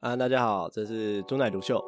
[0.00, 1.78] 啊，大家好，这是中奶独秀。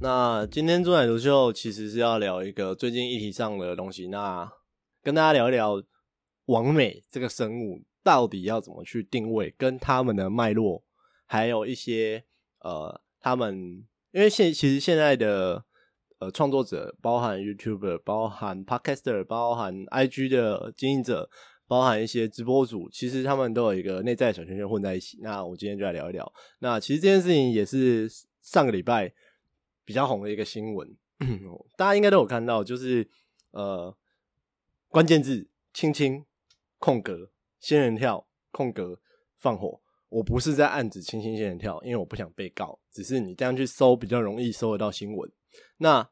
[0.00, 4.50] 那今天中奶独秀其实是要聊一个最近议题上的东西，那
[5.04, 5.80] 跟大家聊一聊
[6.46, 10.82] 王美这个生物到底要怎么去定位，跟他们的脉络，
[11.26, 12.24] 还有一些
[12.66, 15.64] 呃，他们因为现其实现在的
[16.18, 21.30] 呃创作者，包含 YouTuber，包含 Podcaster，包含 IG 的经营者，
[21.68, 25.18] 包含一些直播主，其实他们都有一个内在小圈圈混在一起。
[25.22, 26.32] 那我今天就来聊一聊。
[26.58, 28.08] 那其实这件事情也是
[28.42, 29.12] 上个礼拜。
[29.88, 30.96] 比较红的一个新闻，
[31.76, 33.08] 大家应该都有看到，就是
[33.52, 33.96] 呃，
[34.88, 36.24] 关键字“亲亲”
[36.80, 38.98] 空格仙人跳空格
[39.36, 39.80] 放火。
[40.16, 45.30] 我不是在暗指“青青仙人跳”，因为我不想被告，只是你这样去搜比较容易搜得到新闻。
[45.76, 46.08] 那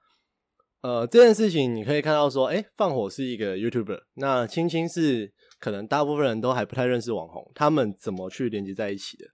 [0.83, 9.25] 呃，这件事情你可以看到说，哎，放火是一个 YouTuber，那亲亲是可能大部分人都还不太认识网红，他们怎么去连接在一起的？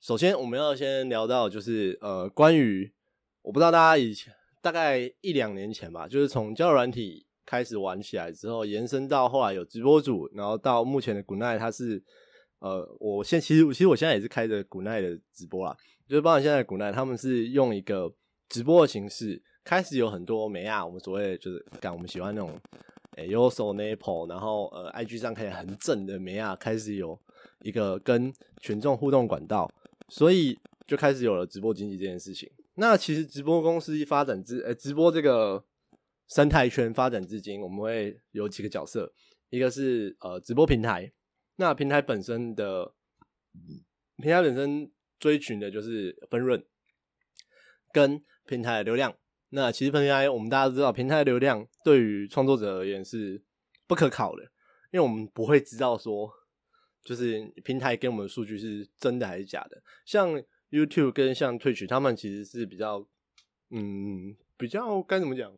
[0.00, 2.92] 首先，我们要先聊到就是呃，关于。
[3.42, 12.00] 我不知道大家以前大概一两年前吧，就是从交友软体开始玩起来之后，延伸到后来有直播主，然后到目前的古奈，它是
[12.64, 15.76] 呃，我现其实其实我现在也是开着古奈的直播啦，
[16.08, 18.10] 就是包括现在古奈，他们是用一个
[18.48, 22.58] 直播的形式，开始有很多美亚，我们所谓就是讲我们喜欢那种
[23.16, 27.20] 诶 y o s o Naple，然后呃 IG 上可以很正的美亚，开始有
[27.60, 29.70] 一个跟群众互动管道，
[30.08, 32.50] 所以就开始有了直播经济这件事情。
[32.76, 35.62] 那其实直播公司一发展至，呃，直播这个
[36.28, 39.12] 生态圈发展至今，我们会有几个角色，
[39.50, 41.12] 一个是呃直播平台，
[41.56, 42.94] 那平台本身的
[44.16, 46.64] 平台本身追寻的就是分润
[47.92, 49.16] 跟平台的流量。
[49.50, 53.42] 那其实平台我们大家都知道，平台的流量对于创作者而言是
[53.86, 54.42] 不可考的，
[54.90, 56.30] 因为我们不会知道说，
[57.02, 60.42] 就是平台给我们的数据是真的还是假的，像。
[60.70, 63.06] YouTube 跟像 Twitch，他们其实是比较，
[63.70, 65.56] 嗯，比较该怎么讲？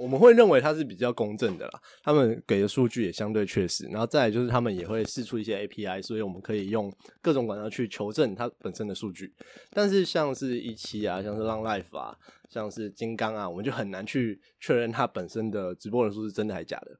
[0.00, 1.80] 我们会认为它是比较公正的啦。
[2.02, 9.34] 他们给的数据也相对确实，然后再来就是他们也会试出一些 API，所以我们可以用各种管道去求证它本身的数据。
[9.70, 12.16] 但是像是一期啊，像是 Long Life 啊，
[12.48, 16.98] 像是金刚啊，我们就很难去确认它本身的直播人数是真的还是假的。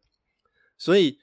[0.76, 1.18] 所以。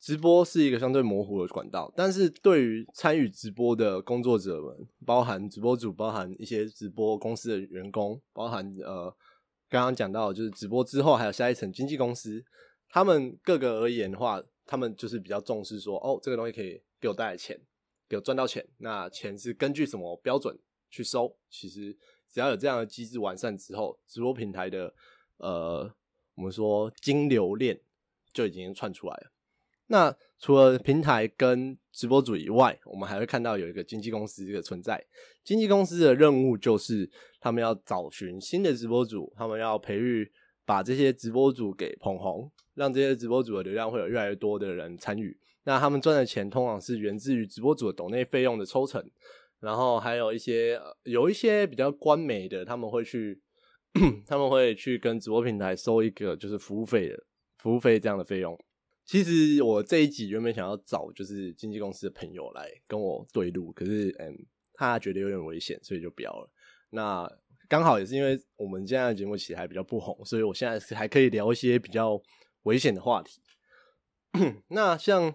[0.00, 9.12] 直播是一个相对模糊的管道，但是对于参与直播的工作者们，包含直播主，包含一些直播公司的员工，包含呃
[9.68, 12.42] 刚刚讲到就是直播之后还有下一层经纪公司，
[12.88, 17.60] 他们各个而言的话，他们就是比较重视说，哦，这个东西可以给我带来钱，
[18.08, 20.58] 给我赚到钱，那钱是根据什么标准
[20.90, 21.36] 去收？
[21.50, 21.96] 其实
[22.30, 24.94] 只要有这样的机制完善之后，直播平台的
[25.36, 25.92] 呃
[26.34, 27.80] 我们说金流链
[28.32, 29.32] 就已经串出来了。
[29.88, 35.04] 那除了平台跟直播主以外，我们还会看到有一个经纪公司这个存在。
[35.42, 37.10] 经纪公司的任务就是
[37.40, 40.30] 他们要找寻新的直播主，他们要培育
[40.64, 45.36] 把这些直播主给捧红，让这些直播主的流量会有越来越多的人参与。
[45.64, 49.02] 那他们赚的钱通常是源自于直播主的抖内费用的抽成，
[49.60, 53.40] 然后还有一些有一些比较官媒的，他们会去
[54.26, 57.18] 他们会去跟直播平台收一个就是服务费的
[57.56, 58.56] 服务费这样的费用。
[59.08, 64.36] 其实我这一集原本想要找就是经纪公司的朋友来跟我对路，可是嗯，
[64.74, 66.50] 他觉得有点危险，所以就不要了。
[66.90, 67.26] 那
[67.70, 72.20] 刚好也是因为我们现在的节目其实还比较不红，所以我现在还可以聊一些比较
[72.64, 73.40] 危险的话题。
[74.68, 75.34] 那像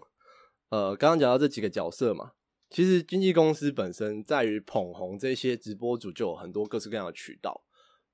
[0.69, 2.33] 呃刚刚讲到这几个角色嘛，
[2.69, 7.63] 其实经纪公司本身在于捧红这些直播主就有很多各式各样的渠道。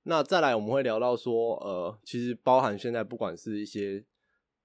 [0.03, 4.05] 那再来我们会聊到说，呃，其实包含现在不管是一些。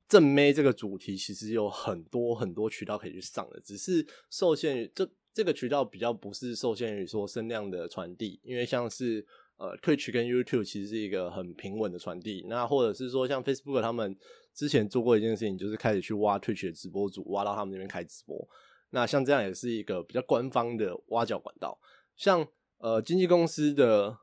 [0.09, 9.26] 正妹这个主题其实有很多很多渠道可以去上的，只是受限于这这个渠道比较不是受限于说声量的传递，因为像是
[9.56, 14.17] 呃 Twitch 跟 YouTube 其实是一个很平稳的传递，那或者是说像 Facebook 他们
[14.52, 18.49] 之前做过一件事情，就是开始去挖 Twitch 的直播主，挖到他们那边开直播，
[18.90, 21.76] 那像这样也是一个比较官方的挖角管道。
[22.14, 22.46] 像
[22.79, 24.17] 呃经纪公司的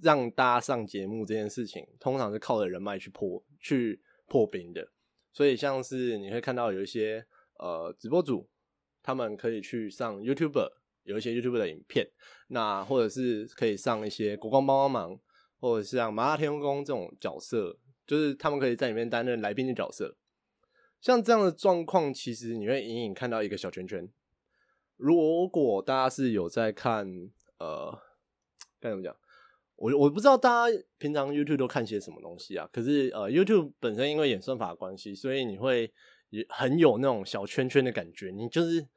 [0.00, 4.88] 让大家上节目这件事情，通常是靠着人脉去破去破冰的。
[5.36, 7.26] 所以像是你会看到有一些
[7.58, 8.48] 呃直播主，
[9.02, 10.66] 他们可以去上 YouTube，
[11.02, 12.08] 有一些 YouTube 的影片，
[12.48, 15.20] 那或者是可以上一些国光帮帮忙，
[15.60, 20.16] 或者是像麻辣天宫这种角色，就是他们可以在里面担任来宾的角色。
[21.02, 24.10] 像这样的状况，其实你会隐隐看到一个小圈圈。
[24.96, 27.06] 如果大家是有在看
[27.58, 27.94] 呃
[28.80, 29.14] 该怎么讲？
[29.76, 32.66] 我我不知道大家平常 YouTube 都看些什么东西啊？
[32.72, 35.92] 可是呃，YouTube 本身因为演算法的关系，所以你会
[36.30, 38.30] 也很有那种小圈圈的感觉。
[38.30, 38.88] 你就是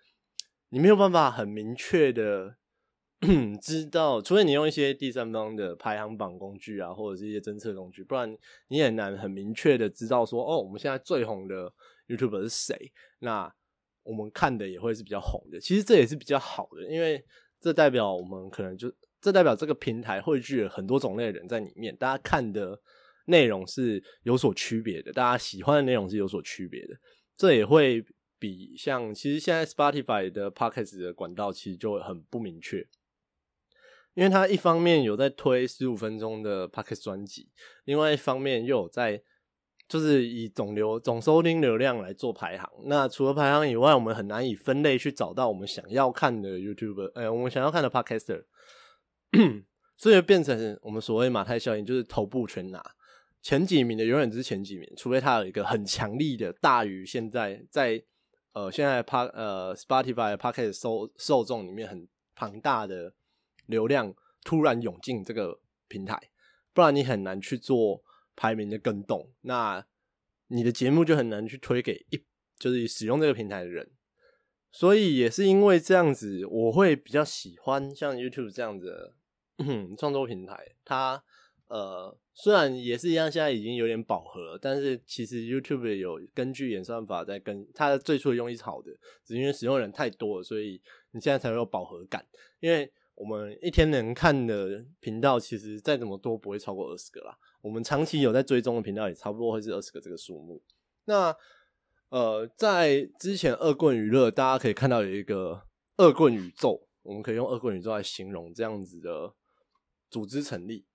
[0.70, 2.56] 你没有办法很明确的
[3.62, 8.38] 知道，除非你用一些第三方的排行榜工具啊，或者是一些侦测工具，不然
[8.70, 11.74] 你很难很明确的知道说，哦，我们现在最红的
[12.08, 12.94] YouTuber 是谁？
[13.20, 13.54] 那
[14.04, 15.60] 我们看的也会是比较红的。
[15.60, 17.26] 其实这也是比较好的，因为
[17.60, 18.90] 这代表我们可能就。
[19.22, 22.80] 这代表这个平台汇聚了很多种类的人在里面，大家看的
[23.26, 26.96] 内容是有所区别的，大家喜欢的内容是有所区别的。
[27.36, 28.04] 这也会
[28.38, 32.88] 比像其实现在 Spotify 的 Podcast 的管道其实就很不明确，
[34.14, 37.50] 因为它一方面有在推十五分钟的 Podcast 专辑，
[37.84, 39.22] 另外一方面又有在
[39.88, 42.70] 就是以总流总收听流量来做排行。
[42.86, 48.46] 那除了排行以外，我们很难以分类去找到我们想要看的 YouTube，呃，我们想要看的 Podcaster。
[49.98, 52.84] 所以变成我们所谓马太效应，就是头部全拿，
[53.42, 58.02] 前几名的永远只是前几名，除非他有一个很强力的大于现在在
[58.54, 63.14] 呃现在 Park 呃 Spotify Pocket 受受众里面很庞大的
[63.66, 66.18] 流量突然涌进这个平台，
[66.74, 68.02] 不然你很难去做
[68.36, 69.86] 排名的跟动，那
[70.48, 72.24] 你的节目就很难去推给一
[72.58, 73.92] 就是使用这个平台的人。
[74.72, 79.14] 所以也是因为这样子，我会比较喜欢像 YouTube 这样子。
[79.98, 81.24] 创作平台，它
[81.68, 88.92] 呃虽然也是一样，现在已经有点饱和了，但是其实 YouTube 有根据演算法在跟它的最初的用意是好的，
[89.26, 92.26] 只因为使用人太多了，所以你现在才会有饱和感。
[92.60, 97.38] 因为我们一天能看的频道，其实再怎么多不会超过二十个啦。
[97.62, 100.62] 我们长期有在追踪的频道，也差不多会是二十个这个数目。
[101.04, 101.36] 那
[102.08, 105.62] 呃，在之前恶棍娱乐，大家可以看到有一个
[105.98, 109.34] 恶棍宇宙，我们可以用恶棍宇宙来形容这样子的。
[110.10, 110.86] 组织成立，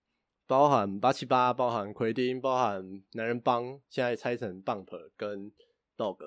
[0.46, 5.52] 包含八七八，包含奎丁，包含男人帮，现在拆成 Bump 跟
[5.96, 6.18] Dog。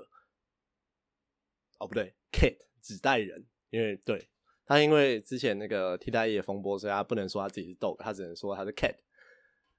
[1.80, 4.30] 哦，不对，Kate 只带人，因为对
[4.66, 8.98] 他因为之前那个替代役的风波，所以他不能说他自己是 Dog，他只能说他是 Kate。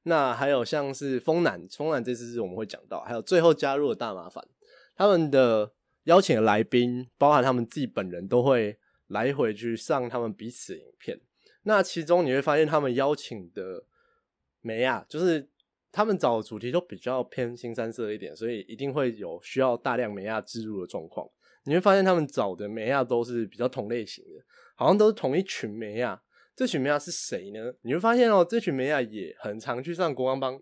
[0.05, 4.47] 那还有像是风男，风男这次是我们会讲到，还有最后加入的大麻烦，
[4.95, 8.79] 他们的邀请的来宾，包含他们自己本人，都会
[9.09, 11.21] 来回去上他们彼此的影片。
[11.69, 13.85] 那其中你会发现，他们邀请的
[14.63, 15.47] 梅亚，就是
[15.93, 21.29] 他们找的主题都比较偏新三色一点，所以一定会有需要大量梅亚置入的状况。
[21.65, 24.43] 你会发现，他们找的梅亚都是比较同类型的，
[24.77, 26.23] 好像都是同一群梅亚。
[26.57, 27.75] 这群梅亚是谁呢？
[27.83, 30.59] 你会发现哦，这群梅亚也很常去上国王帮，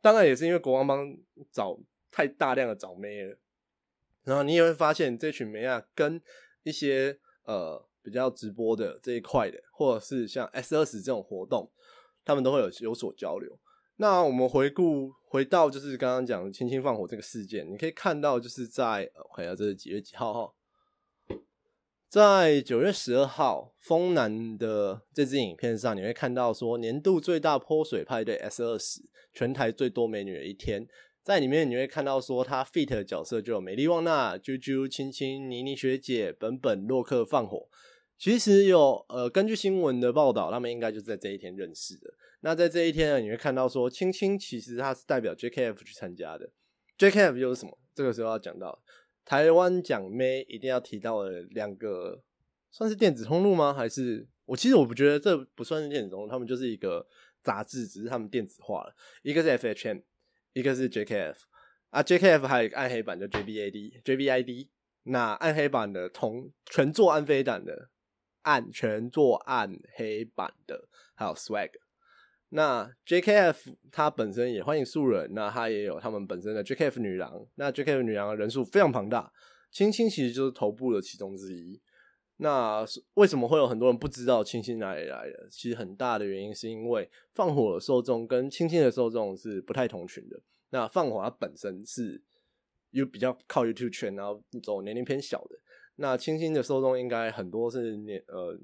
[0.00, 1.16] 当然也是因为国王帮
[1.52, 1.78] 找
[2.10, 3.38] 太大量的找妹了。
[4.24, 6.20] 然后你也会发现，这群梅亚跟
[6.64, 7.86] 一些呃。
[8.02, 11.70] 比较直播的这一块的，或者是像 S 二十这种活动，
[12.24, 13.58] 他们都会有有所交流。
[13.96, 20.52] 那我们回顾回到就是刚刚讲轻轻放火这个事件，你可以看到就是在我看一下这是几月几号哈，
[22.08, 29.02] 在九月十二号风南的这支影片上，你会看到说年度最大泼水派对 S 二十，
[29.32, 30.88] 全台最多美女的一天。
[31.22, 37.68] 在里面你会看到说他 fit 的角色就有美丽旺娜、啾啾、青青、妮妮学姐、本本、洛克放火。
[38.22, 42.14] 其实有呃，根据新闻的报道，他们应该就是在这一天认识的。
[42.42, 46.48] 那在这一天呢，你会看到说，青青其实他是代表 JKF 去参加的。
[46.98, 47.76] JKF 又是什么？
[47.92, 48.80] 这个时候要讲到
[49.24, 52.22] 台湾讲妹一定要提到的两个，
[52.70, 53.74] 算是电子通路吗？
[53.74, 57.04] 还是我其实我不觉得这不算是电子通路，他们就是一个
[57.42, 58.94] 杂志，只是他们电子化了。
[59.22, 60.00] 一个是 FHM，
[60.52, 61.34] 一个是 JKF
[61.90, 64.68] 啊，JKF 还有一个暗黑版的 JBAD，JBID。
[65.06, 67.88] 那暗黑版的同全做暗飞版的。
[68.42, 71.70] 暗全做暗黑版的，还有 Swag。
[72.50, 77.46] 那 JKF 它本身也欢迎素人，那它也有他们本身的 JKF 女郎。
[77.54, 79.32] 那 JKF 女郎的人数非常庞大，
[79.70, 81.80] 青青其实就是头部的其中之一。
[82.36, 82.84] 那
[83.14, 85.48] 为什么会有很多人不知道青青哪里来的？
[85.50, 90.40] 其实很大的原因是因为放火的受众跟青青的受众是不太同群的。
[90.70, 92.20] 那放火它本身是
[92.90, 95.56] 又比较靠 YouTube 圈，然后走年龄偏小的。
[96.02, 98.58] 那清新的受众应该很多是年呃，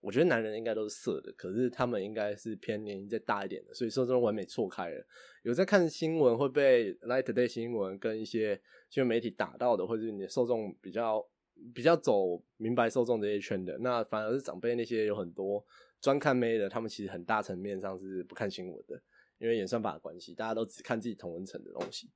[0.00, 5.04] 我觉得男人应该都是色的，可是他们应该是偏年龄再大一点的，所以受众完美错开了。
[5.42, 11.28] 有在看新闻会被 Light Day 新闻跟一些新闻媒体打到的，或者是你的受众比较
[11.74, 15.66] 比较走明白受众这一圈的，那反而是长辈那些有很多
[16.00, 19.02] 专看妹的，他们其实很大层面上是不看新闻的，
[19.38, 22.08] 因为演算法的关系，大家都只看自己同文层的东西。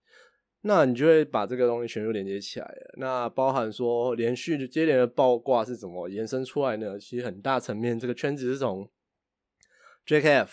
[0.68, 2.94] 那你就会把这个东西全部连接起来了。
[2.96, 6.98] 那包含说连续接连的爆挂是怎么延伸出来呢？
[6.98, 8.90] 其实很大层面，这个圈子是从
[10.04, 10.48] JKF，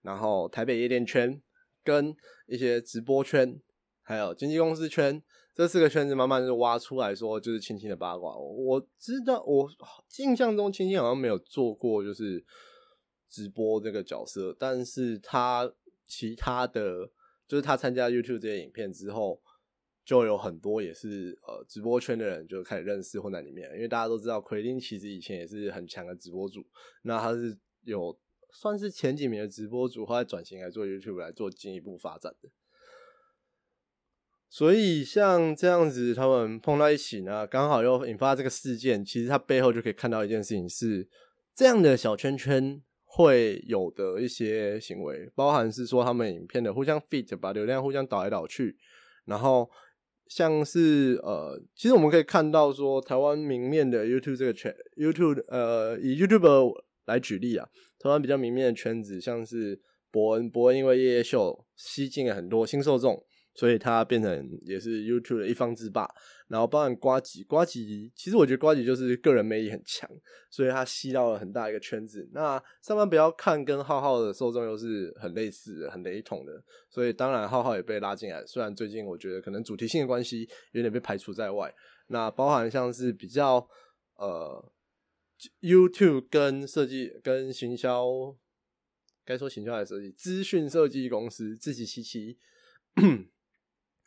[0.00, 1.42] 然后台北夜店圈
[1.84, 3.60] 跟一些直播圈，
[4.00, 5.22] 还有经纪公司圈
[5.54, 8.34] 这四个圈子，慢慢就挖出来说，就是青青的八卦。
[8.34, 9.70] 我知道，我
[10.20, 12.42] 印象中青青好像没有做过就是
[13.28, 15.70] 直播这个角色，但是他
[16.06, 17.10] 其他的，
[17.46, 19.42] 就是他参加 YouTube 这些影片之后。
[20.10, 26.66] 就有很多也是呃直播圈的人就开始认识混在里面，因为大家都知道奎丁其实以前也是很强的直播主，
[27.02, 28.18] 那他是有
[28.52, 32.50] 算是前几名的直播主，后来转型来做 YouTube 来做进一步发展的。
[34.48, 41.08] 所以像这样子，他们碰到一起呢，刚好又引发这个事件，其实他背后就可以看到一件事情是
[41.54, 48.76] 这样的小圈圈会有的一些行为，包含是说他们影片的互相 fit，把流量互相导来导去，
[49.24, 49.70] 然后。
[50.30, 56.72] 像是呃，其实我们可以看到说，台湾明面的 YouTube 这个圈，YouTube 呃，以 YouTube
[57.04, 57.68] 来举例啊，
[57.98, 59.78] 台湾比较明面的圈子，像是
[60.10, 63.22] 伯恩，伯恩因为夜夜秀吸进了很多新受众。
[63.52, 66.08] 所以他变成也是 YouTube 的一方之霸，
[66.50, 70.10] 然后包含瓜吉，瓜吉其实我觉得瓜吉就是个人魅力很强，
[70.50, 72.28] 所以他吸到了很大一个圈子。
[72.32, 78.44] 那上班不要看跟浩浩的受众又是很类似的、很雷同的，所以当然浩浩也被拉进来。
[78.44, 81.72] 虽然最近我觉得可能主题性的关系有点被排除在外。
[82.08, 83.64] 那包含像是比较
[84.16, 84.72] 呃
[85.60, 88.04] YouTube 跟设计跟行销，
[89.24, 90.10] 该说行销还是设计？
[90.10, 92.36] 资讯设计公司自己七七。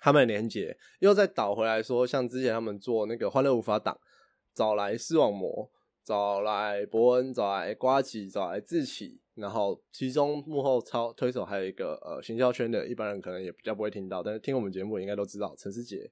[0.03, 3.95] 他们连接又再倒回来说，像之前他们做那个《欢乐无法挡》，
[4.53, 5.71] 找来视网膜，
[6.03, 16.11] 找来伯恩，找来瓜吉，找来志奇，然后其中幕后操推手还有一个呃行销圈的一般人可能也比较不会听到，但是听我们节目应该都知道陈思杰。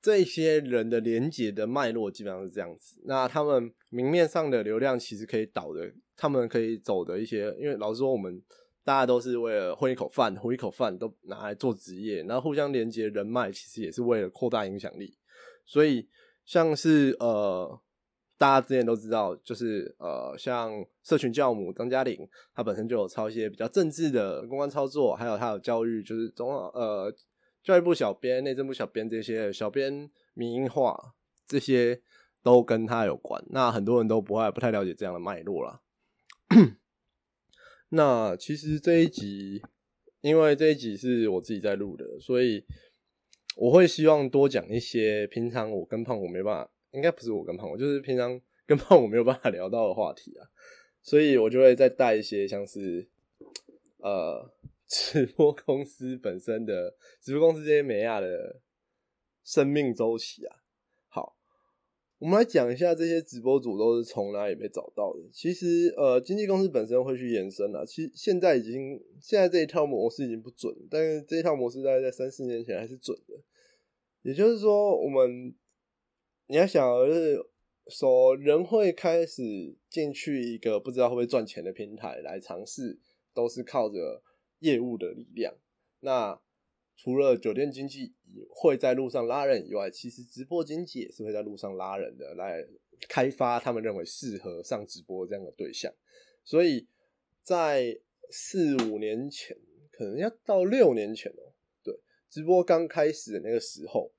[0.00, 3.00] 这些人的连接的脉络基本上是这样子。
[3.04, 8.42] 那他们明面上的流量其实可以导的，他们可以走的一些，因为老实说我们。
[8.84, 15.16] 大家都是为了混一口饭，混一口饭都拿来做职业，然后互相连接人脉，其实也是为了扩大影响力。
[15.64, 16.08] 所以
[16.44, 17.80] 像是呃，
[18.36, 27.14] 大家之前都知道，就是呃，像社群教母张嘉玲，她本身就有操一些比较政治的公关操作，还有她有教育，就是中呃
[27.62, 31.14] 教育部小编、内政部小编这些小编民营化，
[31.46, 32.02] 这些
[32.42, 33.40] 都跟她有关。
[33.50, 35.80] 那很多人都不太不太了解这样的脉络了。
[37.94, 39.60] 那其实这一集，
[40.22, 42.64] 因为这一集是我自己在录的，所以
[43.54, 50.48] 我会希望多讲一些平常我跟胖我没办法，应该不是我跟胖我，就是平常跟胖我没有办法聊到的话题啊，
[51.02, 53.06] 所以我就会再带一些像是
[53.98, 54.50] 呃
[54.88, 58.62] 直播公司本身的直播公司这些美亚的
[59.44, 60.61] 生命周期啊。
[62.22, 65.18] 我们来讲一下这些直播主都是从哪里被找到的。
[65.32, 67.84] 其实，呃，经纪公司本身会去延伸了。
[67.84, 73.34] 其实现在已经，现在这一套模式已经不准，但是这一套模式大概在三四年前还是准的。
[74.22, 75.52] 也就是说，我们
[76.46, 77.44] 你要想，就是
[77.88, 79.42] 说人会开始
[79.90, 83.00] 进去一个不知道会不会赚钱的平台来尝试，
[83.34, 84.22] 都是靠着
[84.60, 85.52] 业务的力量。
[85.98, 86.40] 那
[87.02, 88.12] 除了酒店经济
[88.48, 92.64] 会在路上拉人以外，其实直播经济也是会在路上拉人的，来
[93.08, 95.92] 开发他们认为适合上直播这样的对象。
[96.44, 96.86] 所以
[97.42, 97.98] 在
[98.30, 99.56] 四五年前，
[99.90, 101.50] 可能要到六年前哦，
[101.82, 101.92] 对，
[102.30, 104.12] 直播刚开始的那个时候，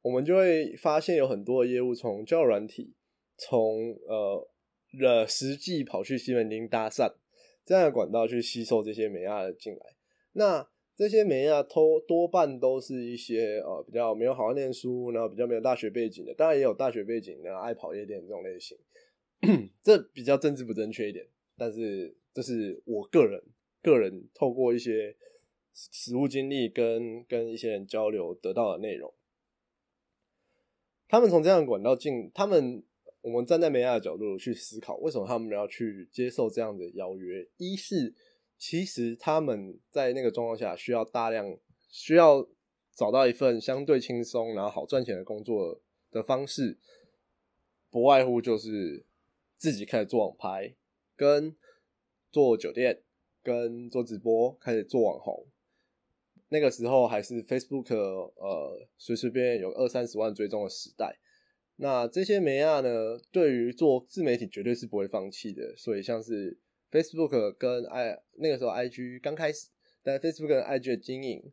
[0.00, 2.94] 我们就会发现有很多的业务从交友软体，
[3.36, 4.48] 从呃
[5.00, 7.12] 的实际跑去西门町搭讪
[7.64, 9.80] 这样的管道去吸收这些美亚的进来，
[10.34, 10.68] 那。
[11.00, 18.76] 这些美亚多多半都是一些呃比较没有好好念书，然后比较没有大学背景的，当然也有大学背景然后爱跑夜店这种类型，
[19.82, 21.26] 这比较政治不正确一点，
[21.56, 23.42] 但是这是我个人
[23.82, 25.16] 个人透过一些
[25.72, 29.10] 实物经历跟跟一些人交流得到的内容。
[31.08, 32.82] 他们从这样管道进，他们
[33.22, 37.48] 我们站在美亚的角度去思考，为什么他们要去接受这样的邀约？
[37.56, 38.14] 一是
[38.60, 41.56] 其实他们在那个状况下需要大量
[41.88, 42.46] 需要
[42.94, 46.76] 找到一份相对轻松然后好赚钱的工作的方式，
[47.90, 49.06] 不外乎就是
[49.56, 50.74] 自己开始做网拍，
[51.16, 51.56] 跟
[52.30, 53.00] 做酒店，
[53.42, 55.46] 跟做直播，开始做网红。
[56.50, 61.18] 那个时候还是 Facebook，呃，随随便便有二三十万追踪的时代。
[61.76, 65.74] 那这些美亚呢，对于做自媒体绝对是不会放弃的。
[65.78, 66.58] 所以像是。
[66.90, 69.68] Facebook 跟 i 那个时候 IG 刚开始，
[70.02, 71.52] 但 Facebook 跟 IG 的经营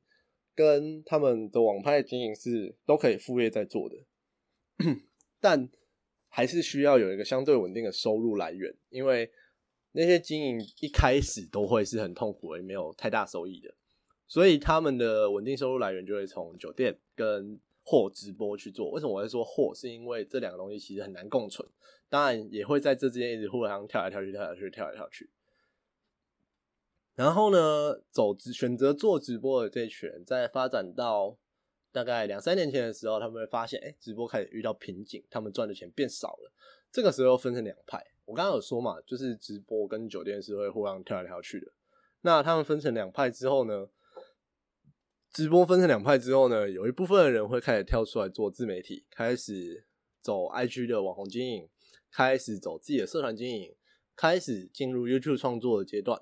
[0.55, 3.95] 跟他们的网拍的经营是都可以副业在做的，
[5.39, 5.69] 但
[6.29, 9.31] 还是需要有一个相对稳定的收入来源，因为
[9.91, 13.73] 那些经营一开始都会是很痛苦，也没有太大收益的，
[14.27, 18.91] 所以他们的稳定收入来源就会从酒店跟或直播去做。
[18.91, 19.73] 为什么我会说货？
[19.73, 21.65] 是因为这两个东西其实很难共存，
[22.09, 25.29] 当然也会在这之间一直互相跳来跳去、跳来跳去、跳来跳去。
[27.15, 31.37] 然后呢，走直选择做直播的这一群人，在发展到
[31.93, 36.51] 大概两三年前的时候，他们会发现，哎，直播开始遇到瓶颈，他们赚的钱变少了。
[36.91, 41.71] 这个时候分成两派，我刚刚有说嘛，就是直播跟酒店是会互相跳来跳去的。
[42.21, 43.87] 那他们分成两派之后呢，
[45.37, 49.85] 直播分成两派之后呢，有一部分的人会开始跳出来做自媒体，开始
[50.19, 51.69] 走 IG 的网红经营，
[52.11, 53.75] 开始走自己的社团经营，
[54.15, 56.19] 开始进入 YouTube 创作的阶段。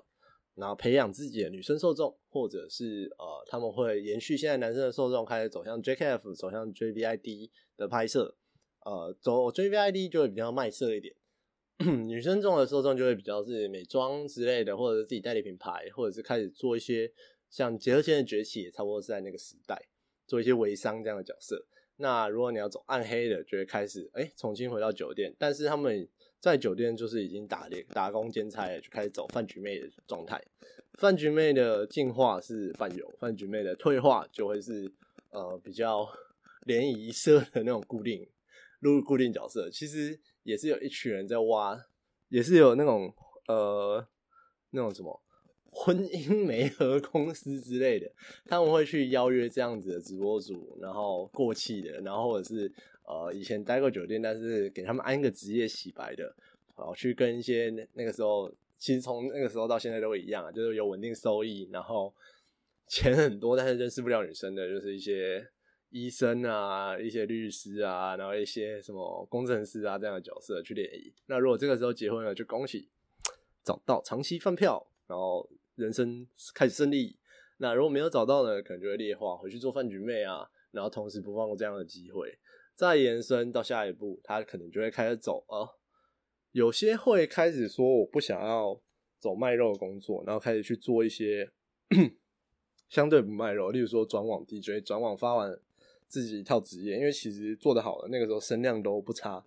[0.54, 8.36] 然后培养自己的女生受众，或者是呃，他们会延续现在男生的受众，开始走向 JKF，走向 JVID 的拍摄。
[8.84, 11.14] 呃，走 JVID 就会比较卖色一点，
[12.06, 17.10] 女生众的受众就会比较是美妆之类的，或者是自己代理品牌，或者是开始做一些
[17.50, 19.80] 像结合线的崛起，也差不多是在那个时代
[20.26, 21.66] 做一些微商这样的角色。
[21.96, 26.08] 那如果你要走暗黑的，就会开始哎重新回到酒店，但是他们。
[26.38, 30.40] 在酒店就是已经打猎打工兼差，就开始走饭局妹的状态。
[30.92, 34.88] 饭局妹的进化是饭友，饭局妹的退化就会是
[35.30, 36.06] 呃比较
[36.66, 38.28] 联谊社的那种固定
[38.78, 39.68] 入固定角色。
[39.70, 41.76] 其实也是有一群人在挖，
[42.28, 43.12] 也是有那种
[43.48, 44.06] 呃
[44.70, 45.20] 那种什么
[45.78, 48.10] 婚姻媒合公司之类的，
[48.46, 52.72] 他们会去邀约这样子的直播主，然后过气的，然后或者是。
[53.08, 56.24] 呃，以前待过酒店，但是给他们安个职业洗白的，
[56.76, 62.12] 然后去跟一些那那个时候，其实从那个时候到现在都一样，就是有稳定收益，然后
[62.88, 65.46] 钱很多，但是认识不了女生的，就是一些
[65.90, 71.12] 医生啊，一些律师啊，然后一些什么工程师啊这样的角色去联谊。
[71.26, 72.88] 那如果这个时候结婚了，就恭喜
[73.62, 77.16] 找到长期饭票，然后人生开始胜利。
[77.58, 82.38] 那如果没有找到呢，可能就会劣化，回去做饭局妹啊，然后同时不放过这样的机会。
[82.74, 85.64] 再延伸到下一步，他可能就会开始走啊，
[86.52, 88.78] 有些会开始说我不想要
[89.18, 91.50] 走卖肉的工作，然后开始去做一些
[92.90, 95.58] 相对不卖肉，例如说转网 DJ，转网发完
[96.06, 99.42] 自己一套职业，因为其实做得好的那个时候声量都不差，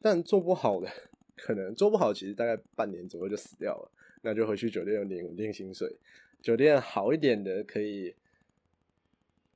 [0.00, 0.88] 但做不好的
[1.36, 3.90] 可能做不好，其实大概半年左右就死掉了，
[4.24, 5.96] 那就回去酒店领稳定薪水，
[6.40, 8.14] 酒店好一点的可以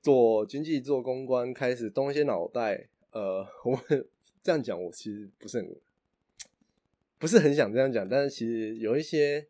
[0.03, 2.87] 做经济做公关，开始动一些脑袋。
[3.13, 3.83] 呃，我
[4.43, 5.77] 这样讲，我其实不是很
[7.19, 9.47] 不是很想这样讲，但是其实有一些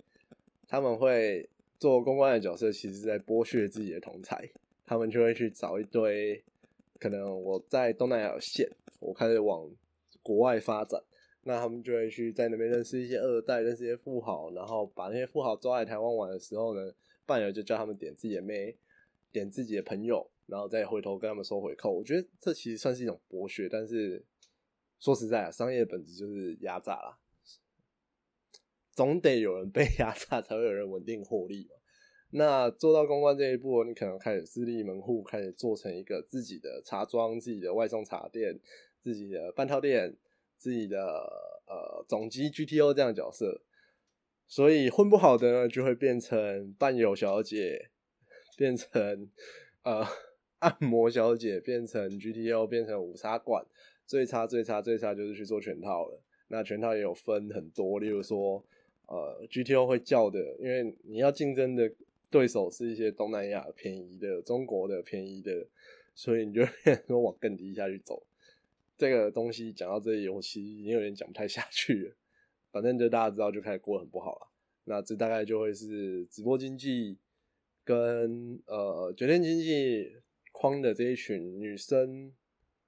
[0.69, 1.51] 他们会
[1.81, 4.49] 做公关的角色，其实在剥削自己的同才，
[4.87, 6.45] 他们就会去找一堆
[7.01, 9.69] 可能我在东南亚有线，我开始往
[10.23, 11.03] 国外发展，
[11.49, 16.93] 那他们就会去在那边认识一些二代，认识一些富豪，然后把那些富豪抓来台湾玩的时候呢，
[17.25, 18.77] 伴游就叫他们点自己的妹，
[19.33, 20.31] 点自己的朋友。
[20.45, 23.69] 然后再回头跟他们收回扣，我觉得这其实算是一种剥削。
[23.69, 24.25] 但是
[24.99, 27.19] 说实在啊，商业本质就是压榨啦，
[28.93, 31.77] 总得有人被 压榨，才会有人稳定获利嘛。
[32.31, 38.59] 那做到公关这一步，你可能开始自立门户，开始做成一个自己的茶庄、自己的外送茶店、
[39.03, 40.17] 自己的半套店、
[40.59, 40.99] 自己的
[41.67, 43.63] 呃总机 GTO 这样的角色。
[44.47, 47.89] 所以混不好的呢，就会变成伴游小姐，
[48.57, 49.31] 变成
[49.85, 50.07] 呃。
[50.61, 53.65] 按摩小姐变成 GTO 变成五茶馆，
[54.05, 56.21] 最差最差最差就是去做全套了。
[56.49, 58.61] 那全套也有分很多，例如说，
[59.07, 61.89] 呃，GTO 会叫的，因为你要竞争的
[62.29, 65.65] 对手是一些东南亚便宜的、中国的便宜的，
[66.13, 66.67] 所以你就
[67.07, 68.21] 说往更低下去走。
[68.99, 72.17] 这个东西讲到这里，我其实已经有点讲不太下去了。
[72.71, 74.51] 反正就大家知道，就开始过得很不好了。
[74.85, 77.17] 那这大概就会是直播经济
[77.83, 80.19] 跟呃酒店经济。
[80.51, 82.35] 框的这一群女生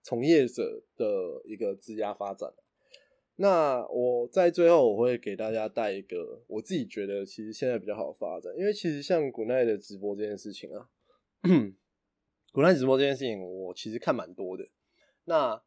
[0.03, 2.53] 从业者的一个质押发展。
[3.37, 10.89] 那我在最后我会给大家带一个我自己觉得其实现在比较好的发展，因为其实像古奈的直播这件事情啊，
[12.51, 14.67] 古奈直播这件事情我其实看蛮多的。
[15.27, 15.63] 那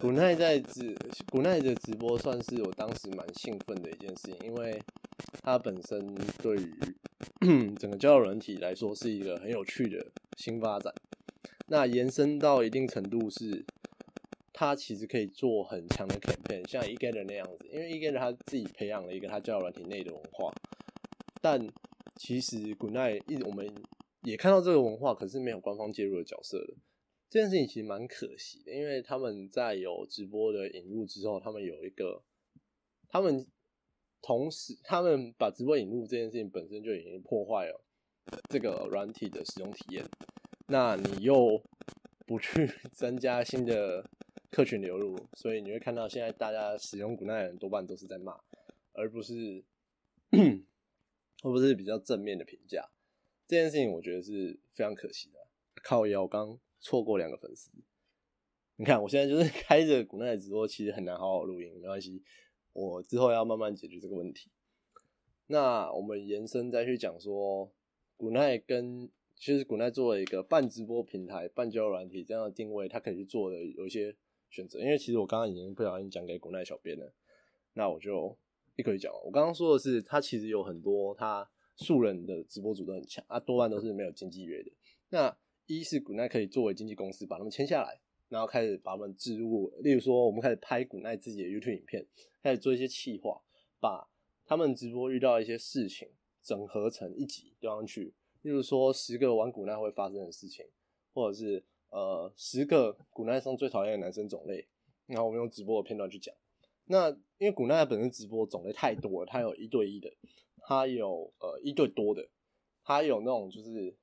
[0.00, 0.96] 古奈在直
[1.30, 4.80] 古奈的直播算是我当时蛮兴奋的一件事情，因为
[5.42, 10.92] 它本身对于整个交友软体来说是一个很有趣的新发展。
[11.66, 13.64] 那延伸到一定程度是，
[14.52, 20.52] 他其实可以做很强的 campaign，像 eGather 那样子，因为 eGather 他自己培养了一个他交友软体内的文化，
[21.42, 21.60] 但
[22.16, 23.68] 其实古奈一我们
[24.22, 26.74] 也看到这个文化，可是没有官方介入的角色的，
[27.30, 32.22] 这件事情其实蛮可惜的，因为他们在有直播的引入之后，他们有一个，
[33.08, 33.46] 他们
[34.22, 37.84] 同时他们把直播引入这件事情本身就已经破坏了
[38.48, 40.04] 这个软体的使用体验。
[40.68, 41.62] 那你又
[42.26, 44.08] 不去 增加新的
[44.50, 48.38] 客群流入，所以你会看到现在大家使用古奈的人多半都是在骂，
[48.92, 49.62] 而不是
[51.42, 52.90] 而不是比较正面的评价。
[53.46, 55.38] 这件事情我觉得是非常可惜的。
[55.82, 57.70] 靠腰刚错过两个粉丝，
[58.76, 62.22] 你看我现在就是 开着古奈直播，其实很难好好录音，没关系，
[62.72, 64.50] 我之后要慢慢解决这个问题。
[65.46, 67.72] 那我们延伸再去讲说，
[68.16, 69.10] 古奈跟。
[69.40, 74.16] 其实古奈做了一个半直播平台、半交友软体这样的定位，它可以去做的有一些
[74.50, 74.80] 选择。
[74.80, 77.14] 因为其实我刚刚已经不小心讲给古奈小编了，
[77.74, 78.36] 那我就
[78.74, 79.14] 一口气讲。
[79.24, 84.72] 我刚刚说的是，它其实有很多它素人的直播主都很强，啊，多半都是没有经纪约的。
[85.10, 85.38] 那
[85.68, 92.06] 一是古奈可以作为经纪公司把他们签下来，然后开始把他们置入，例如说我们开始拍古奈自己的 YouTube 影片，
[92.42, 93.42] 开始做一些企划，
[93.78, 94.08] 把
[94.46, 96.08] 他们直播遇到一些事情
[96.42, 98.14] 整合成一集丢上去。
[98.40, 100.64] 例如说，十个玩古奈会发生的事情，
[101.12, 104.66] 或者是呃，十个古奈上最讨厌的男生种类，
[105.06, 106.34] 然后我们用直播的片段去讲。
[106.86, 110.10] 那因为古奈本身直播种类太多了，它有一对一的，
[110.62, 112.26] 它有呃一对多的，
[112.82, 113.94] 它有那种就是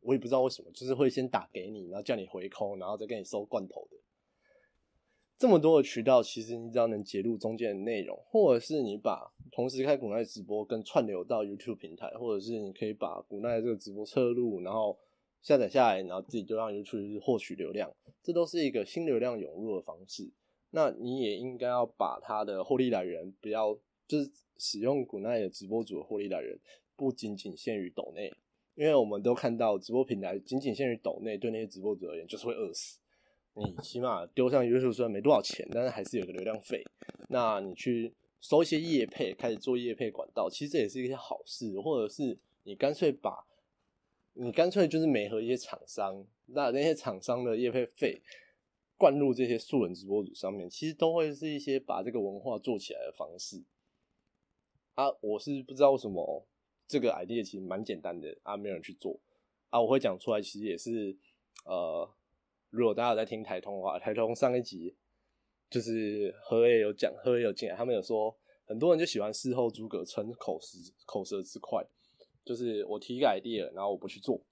[0.00, 3.96] 我也不知道为什么，就是会先打给你，然后叫你回空，然后再给你收罐头的。
[5.36, 14.98] 这么多的渠道，其实你只要能截录中间的内容，或者是你把同时开古奈直播跟串流到 YouTube 平台，或者是你可以把古奈这个直播侧录，然后
[15.40, 20.28] 下载下来，然后自己就让 YouTube 获取流量，这都是一个新流量涌入的方式。
[20.70, 26.58] 那你也应该要把它的获利来源，不要就是使用古奈的直播主的获利来源，
[26.96, 28.34] 不仅仅限于抖内，
[28.78, 33.00] 因为我们都看到直播平台仅仅限于抖内，对那些直播主而言就是会饿死。
[33.54, 36.84] 你起码丢上 YouTube 虽然没多少钱，但是还是有个流量费。
[37.28, 41.80] 那你去收一些业配，开始做业配管道，其实这也是一些好事。
[41.80, 43.44] 或者是你干脆把，
[44.34, 48.22] 你干脆就是美和一些厂商，那那些厂商的业配费
[48.96, 53.64] 灌入这些素人直播主上面，其实都会是一些把这个文化做起来的方式。
[54.94, 56.46] 啊，我是不知道为什么
[56.88, 59.20] 这个 idea 其实蛮简单的啊，没有人去做
[59.70, 59.80] 啊。
[59.80, 61.16] 我会讲出来，其实也是
[61.64, 62.10] 呃。
[62.70, 64.94] 如果大家有在听台通的话，台通上一集
[65.70, 71.82] 就是何也有讲，何也有进来，他们有说很多人就喜欢事后诸葛称口舌口舌之快，
[72.44, 74.42] 就是我提一个 idea，然后我不去做，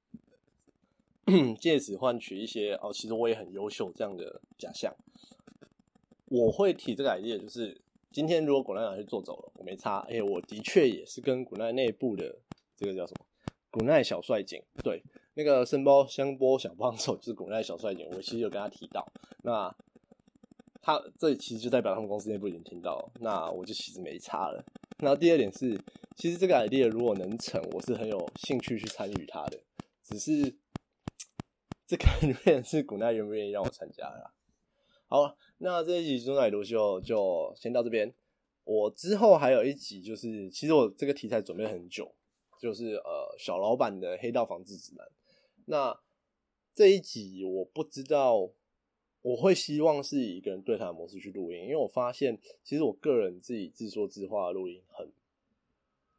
[1.60, 4.96] 借此换取一些哦，其实我也很优秀这样的假象。
[6.24, 7.78] 我会提这个 idea，就是
[8.16, 12.34] 今天如果古奈拿去做走了，我没差，哎，我的确也是跟古奈内部的
[12.74, 13.26] 这个叫什么
[13.70, 15.02] 古奈小帅警对。
[15.34, 19.06] 那个声波香波小帮手就是古奈小帅警，我其实有跟他提到，
[19.42, 19.70] 那
[20.80, 24.64] 他这其实就代表他们公司内部已经听到，那我就其实没差了。
[24.96, 25.78] 然后第二点是，
[26.16, 29.60] 其实这个 idea 如果能成，我是很有兴趣去参与它的，
[30.02, 30.56] 只是
[31.86, 34.32] 这个里面是古奈愿不愿意让我参加啦。
[35.08, 38.12] 好，那这一集中奶读秀就先到这边，
[38.64, 42.12] 我之后还有一集，就是其实我这个题材准备很久，
[42.58, 45.06] 就是呃小老板的黑道防治指南。
[45.66, 46.00] 那
[46.74, 48.50] 这一集我不知道，
[49.22, 55.12] 我会希望是以一个人对谈模式去录音，因为我发现其实我个人自己自说自话录音很，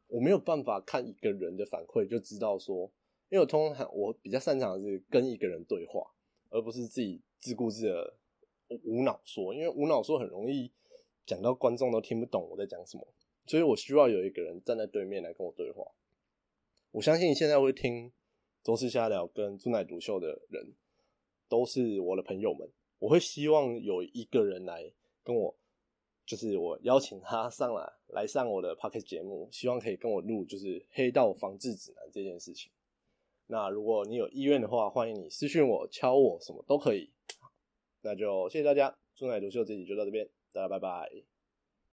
[0.06, 2.90] 我没有办法看一个人的反馈就知道说，
[3.28, 6.10] 因为我通常我比较擅长的是跟一个人对话，
[6.48, 8.17] 而不是自己自顾自的
[8.84, 10.70] 无脑说，因为无脑说很容易
[11.26, 13.06] 讲到观众都听不懂我在讲什么，
[13.46, 15.84] 所以我需要有一个人站在对面来跟我对话。
[16.92, 18.12] 我相信现在会听。
[18.64, 20.74] 周氏瞎聊跟朱奶独秀的人，
[21.48, 22.68] 都是我的朋友们。
[22.98, 24.92] 我会希望有一个人来
[25.24, 25.56] 跟我，
[26.26, 32.70] 就是我邀请他上来，来上我的 p o c k e t 节目，希望可以跟我录，就是黑道防治指南这件事情。
[33.46, 37.10] 那如果你有意愿的话，欢迎你私信我、敲我，什么都可以。
[38.02, 41.37] 那就谢谢大家，朱奶独秀这集就到这边，大家拜拜。